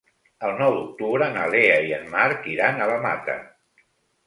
[0.45, 3.39] El nou d'octubre na Lea i en Marc iran a la Mata.